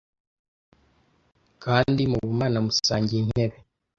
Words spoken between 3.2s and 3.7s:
intebe,